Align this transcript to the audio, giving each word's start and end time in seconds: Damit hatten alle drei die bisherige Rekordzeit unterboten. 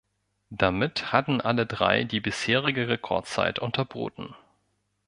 Damit 0.49 1.13
hatten 1.13 1.41
alle 1.41 1.67
drei 1.67 2.05
die 2.05 2.21
bisherige 2.21 2.87
Rekordzeit 2.87 3.59
unterboten. 3.59 4.33